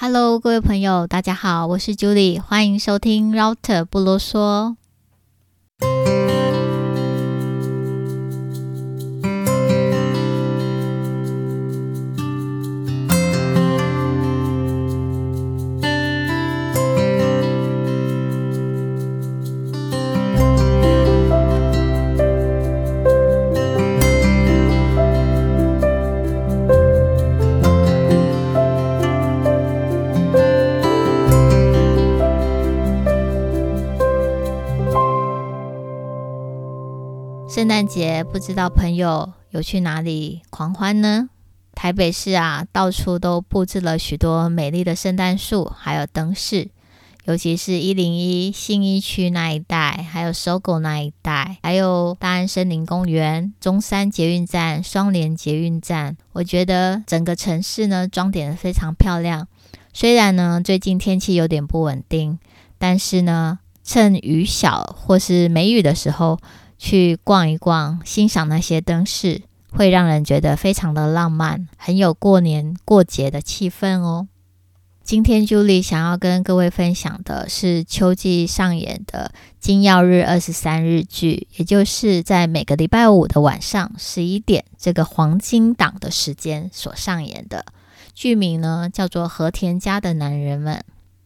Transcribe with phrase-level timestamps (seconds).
[0.00, 4.76] Hello，各位朋友，大家好，我是 Julie，欢迎收听 Router 不啰嗦。
[37.78, 41.28] 圣诞节不知道朋友有去哪里狂欢呢？
[41.76, 46.70] 台北市啊，到处都布置了许多美丽的圣诞树，还有灯饰。
[47.26, 59.46] 尤其是一零一信义区那一带，还有 SOGO 那一带，还有大安森林公园、中山捷运站、双连捷运站，我觉得整个城市呢，装点得非常漂亮。
[59.92, 62.40] 虽然呢，最近天气有点不稳定，
[62.76, 66.40] 但是呢，趁雨小或是没雨的时候，
[66.78, 74.28] 去逛一逛，欣赏那些灯饰，会让人觉得非常的浪漫，很有过年过节的气氛哦。
[75.02, 87.64] 今天 Julie 想要跟各位分享的是秋季上演的金曜日二十三日剧，也就是在每个礼拜五的晚上十一点这个黄金档的时间所上演的
[88.14, 90.76] 剧名呢，叫做《和田家的男人们》，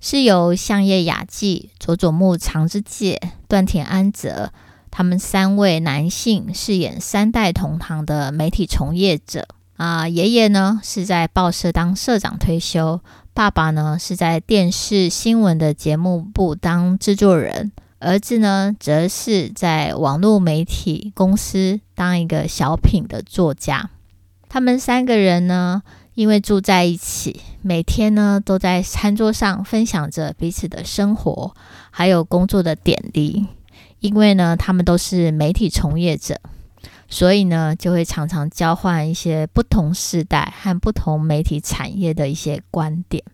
[0.00, 4.52] 是由相叶雅纪、佐佐木长之介、段田安则。
[4.96, 13.00] 他们三位男性饰演三代同堂的媒体从业者啊，爷爷呢是在报社当社长退休，
[13.32, 23.90] 爸爸呢是在电视新闻的节目部当制作人，儿子呢则是在网络媒体公司当一个小品的作家。
[24.48, 25.82] 他们三个人呢，
[26.14, 31.52] 因为住在一起，每天呢都在餐桌上分享着彼此的生活，
[31.90, 33.48] 还有工作的点滴。
[34.04, 36.38] 因为呢，他们都是媒体从业者，
[37.08, 43.24] 所以呢，就会常常交换一些不同世代和不同媒体产业的一些观点，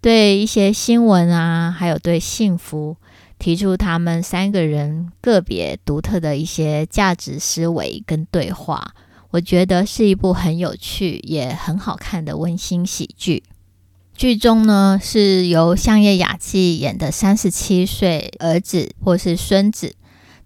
[0.00, 2.96] 对一些新闻啊，还有对幸福，
[3.38, 8.92] 提出他们三个人个别独特的一些价值思维跟对话。
[9.30, 13.44] 我觉得是一部很有趣也很好看的温馨喜剧。
[14.16, 19.94] 剧中呢，是由相叶雅纪演的三十七岁儿子或是孙子，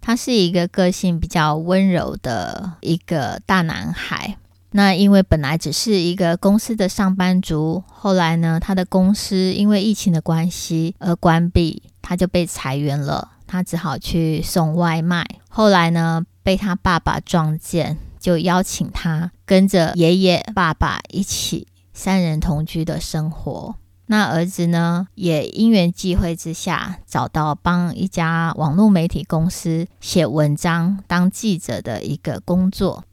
[0.01, 4.37] 他是一个个性比较温柔的一个大男孩。
[4.71, 15.25] 那因为本来只是一个公司的上班族，后来呢，他的公司因为疫情的关系而关闭，他就被裁员了，他只好去送外卖。
[15.47, 21.67] 后来呢，被他爸爸撞见，就邀请他跟着爷爷、爸爸一起。
[22.03, 23.75] 三人同居的生活，
[24.07, 33.03] 那儿子呢，也因缘际会之下找到帮一家网络媒体公司写文章当记者的一个工作。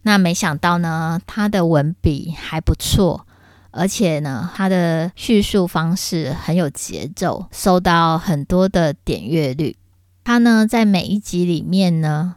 [0.00, 3.26] 那没想到呢，他的文笔还不错，
[3.70, 9.76] 而且呢，他的叙述方式很有节奏，收到很多的点阅率。
[10.24, 12.36] 他呢，在每一集里面呢，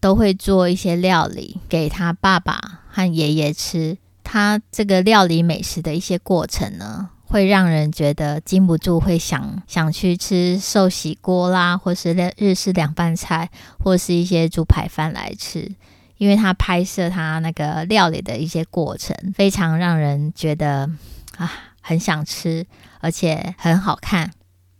[0.00, 3.98] 都会做一些料理给他爸爸和爷爷吃。
[4.32, 15.70] 他这个料理美食的一些过程呢，会让人觉得禁不住会想想去吃寿喜锅啦，或是日式凉拌菜，或是一些猪排饭来吃。
[16.16, 20.88] 因为他拍摄他那个料理的一些过程，非常让人觉得
[21.36, 22.66] 啊很想吃，
[23.00, 24.30] 而且很好看。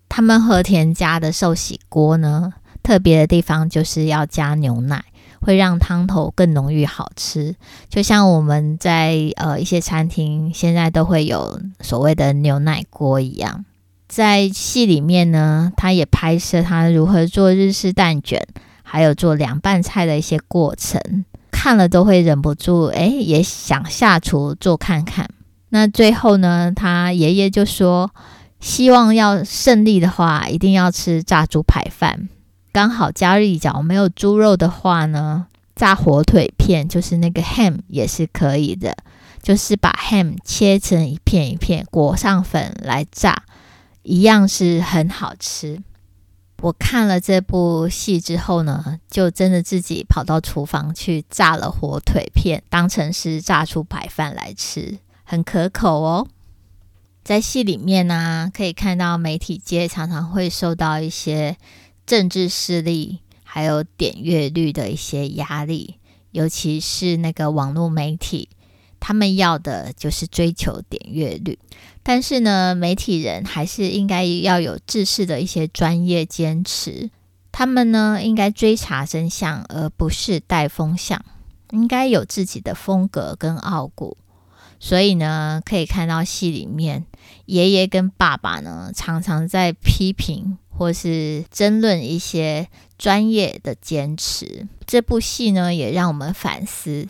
[0.08, 5.04] 他们和田家的寿喜锅呢，特别的地方就是要加牛奶。
[5.42, 7.54] 会让汤头更浓郁好吃，
[7.88, 13.64] 就像我们在呃一些餐厅现在都会有所谓的牛奶锅一样。
[14.08, 18.42] 在戏里面呢，他也拍摄他如何做日式蛋卷，
[18.82, 25.28] 还有做凉拌菜的一些过程，看了都会忍不住哎，也想下厨做看看。
[25.70, 28.10] 那最后呢，他爷爷就说，
[28.60, 32.28] 希望要胜利的话，一定要吃炸猪排饭。
[32.72, 35.46] 刚好家里脚没有猪肉的话呢，
[35.76, 38.96] 炸火腿片就是那个 ham 也是可以的，
[39.42, 43.42] 就是把 ham 切成一片一片，裹上粉来炸，
[44.02, 45.82] 一样是很好吃。
[46.62, 56.26] 我看了这部戏之后呢，就真的自己跑到厨房去炸了火腿片，当成是炸出排饭来吃，很可口哦。
[57.22, 61.58] 在戏里面呢、可以看到媒体界常常会受到一些。
[62.06, 65.96] 政治势力还有点阅率的一些压力，
[66.30, 68.48] 尤其是那个网络媒体，
[69.00, 71.58] 他们要的就是追求点阅率。
[72.02, 77.10] 但是呢，媒体人还是应该要有制式的一些专业坚持。
[77.52, 81.24] 他们呢，应该追查真相，而不是带风向。
[81.70, 84.16] 应该有自己的风格跟傲骨。
[84.80, 87.06] 所以呢，可以看到戏里面，
[87.46, 92.66] 爷爷跟爸爸呢，常常在批评或是争论一些
[92.98, 94.66] 专业的坚持。
[94.84, 97.06] 这部戏呢，也让我们反思，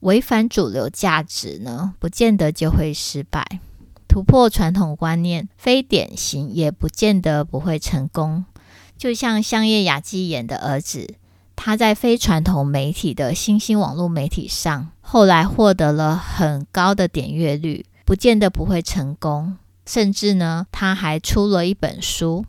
[0.00, 3.60] 违反主流价值呢，不见得就会失败。
[4.08, 8.46] 突破传统观念，非典型也不见得不会成功。
[8.96, 11.16] 就像香叶雅纪演的儿子，
[11.54, 19.58] 他在非传统媒体的新兴网络媒体上，后来获得了很高的点阅率，不见得不会成功。
[19.84, 22.46] 甚至呢，他还出了一本书。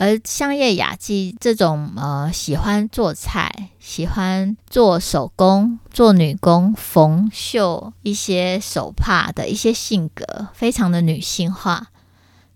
[0.00, 11.88] 而香叶雅纪这种呃喜欢做菜、喜欢做手工、做女工、缝绣一些手帕的一些性格，非常的女性化。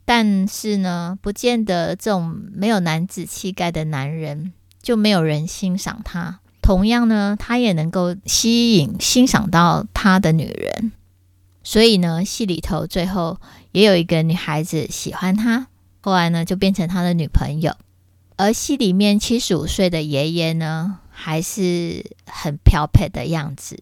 [0.04, 6.38] 但是呢，不见得这种没有男子气概的男人就没有人欣赏他。
[6.60, 10.92] 同样呢，他也能够吸引、欣赏到他的女人。
[11.64, 13.40] 所以呢，戏里头最后
[13.72, 15.66] 也有一个女孩子喜欢他。
[16.02, 17.76] 后来呢，就变成他的女朋友。
[18.36, 23.80] 而戏里面七十五岁的爷爷呢，还是很漂配的样子。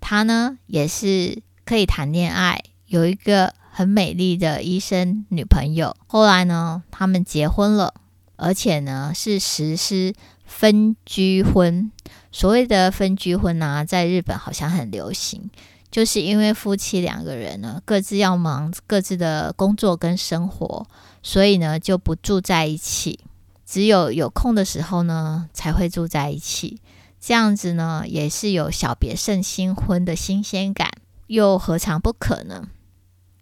[0.00, 5.96] 他呢，也是可以谈恋爱，有一个很美丽的医生女朋友。
[6.06, 7.94] 后来呢，他们结婚了，
[8.36, 10.14] 而且呢，是实施
[10.44, 11.90] 分居婚。
[12.30, 15.50] 所谓的分居婚呢，在日本好像很流行。
[15.90, 20.86] 就是因为夫妻两个人呢，各自要忙各自的工作跟生活，
[21.22, 23.20] 所以呢就不住在一起，
[23.64, 26.80] 只有有空的时候呢才会住在一起。
[27.20, 30.90] 这样子呢也是有小别胜新婚的新鲜感，
[31.26, 32.68] 又何尝不可呢？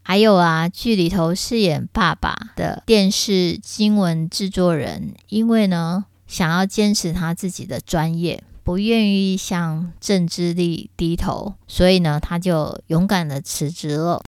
[0.03, 8.43] 还有啊，剧里头饰演爸爸的电视新闻制作人，因为呢想要坚持他自己的专业。
[8.65, 14.23] 不愿意向政治力低头，所以呢，他就勇敢的辞职了。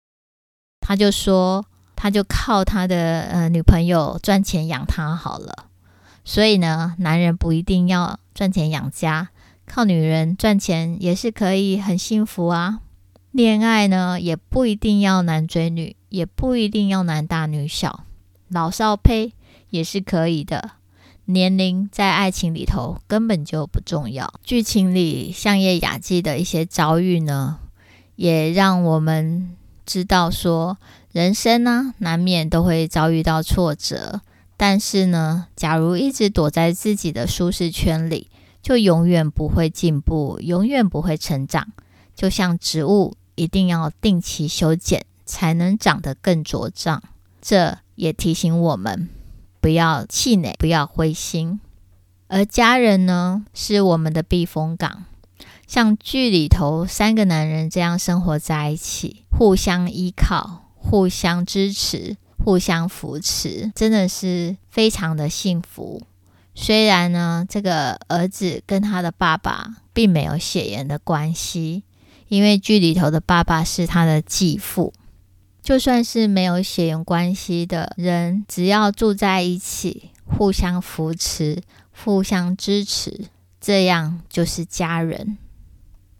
[0.79, 1.65] 他就说，
[2.01, 5.65] 他就靠他的呃女朋友赚钱养他好了。
[6.23, 9.27] 所以呢，男人不一定要赚钱养家，
[9.65, 12.79] 靠女人赚钱也是可以很幸福啊。
[13.31, 18.05] 恋爱呢，也不一定要男追女，也不一定要男大女小，
[18.47, 19.33] 老少配
[19.69, 20.71] 也是可以的。
[21.25, 24.33] 年龄在爱情里头根本就不重要。
[24.41, 27.59] 剧情里相叶雅纪的一些遭遇呢，
[28.15, 29.55] 也让我们
[29.85, 30.77] 知道说，
[31.11, 34.21] 人生呢难免都会遭遇到挫折，
[34.55, 38.29] 但是呢，假如一直躲在自己的舒适圈里，
[38.61, 41.67] 就永远不会进步，永远不会成长。
[42.15, 47.01] 就像植物一定要定期修剪，才能长得更茁壮。
[47.41, 49.07] 这也提醒我们。
[49.61, 51.59] 不要气馁，不要灰心。
[52.27, 55.05] 而家人呢，是我们的避风港。
[55.65, 66.01] 像剧里头三个男人这样生活在一起，互相依靠、互相支持、互相扶持，真的是非常的幸福。
[66.55, 71.83] 虽然呢，这个儿子跟他的爸爸并没有血缘的关系，
[72.27, 74.91] 因为剧里头的爸爸是他的继父。
[75.61, 83.27] 就算是没有血缘关系的人，只要住在一起，互相扶持、互相支持，
[83.61, 85.37] 这样就是家人。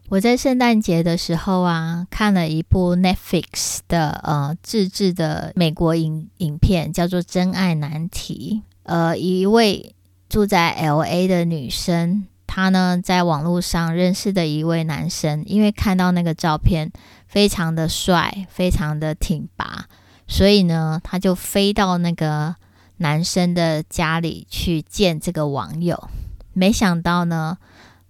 [0.09, 8.63] 我在圣诞节的时候啊，看了一部 Netflix 的呃自制的美国影影片，叫做《真爱难题》。
[8.83, 9.93] 呃，一位
[10.27, 16.91] 住在 LA 的女生，她呢在网络上认识的一位男生，因为看到那个照片。
[17.27, 19.85] 非常的帅，非常的挺拔，
[20.27, 22.55] 所以呢，他就飞到那个
[22.97, 26.09] 男生的家里去见这个网友。
[26.53, 27.59] 没想到呢，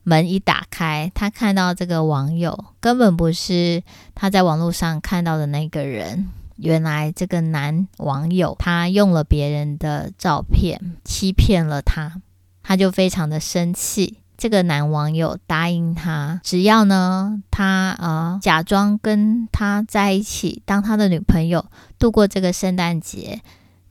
[0.10, 3.84] 门一打开，他看到这个网友根本不是
[4.16, 6.28] 他在网络上看到的那个人。
[6.56, 12.22] 原来这个男网友他用了别人的照片欺骗了他，
[12.64, 14.18] 他就非常的生气。
[14.36, 21.66] 这个男网友答应他，只要呢他呃假装跟他在一起，当他的女朋友
[21.98, 23.42] 度过这个圣诞节，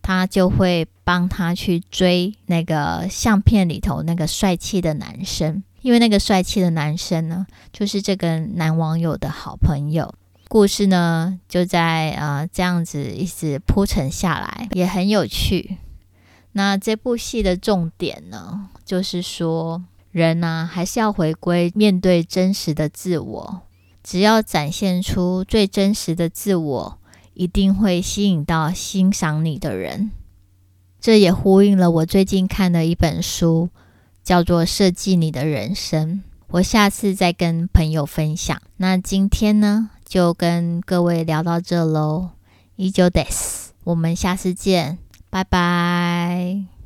[0.02, 10.14] 他就会帮他去追那个相片里头那个帅气的男生，因为那个帅气的男生呢，就是这个男网友的好朋友。
[10.47, 15.78] 故事呢就在呃这样子一直铺陈下来，也很有趣。
[16.52, 19.83] 那这部戏的重点呢，就是说。
[20.11, 23.62] 人呢，还是要回归面对真实的自我。
[24.02, 26.99] 只要展现出最真实的自我，
[27.33, 30.11] 一定会吸引到欣赏你的人。
[31.00, 33.71] 这也呼应了我最近看的一本书，
[34.28, 36.16] 叫做《设计你的人生》。
[36.49, 38.61] 我下次再跟朋友分享。
[38.76, 42.32] 那今天呢，就跟各位聊到这喽。
[42.76, 43.68] 以上です。
[43.85, 44.99] 我们下次见，
[45.30, 46.77] 拜拜。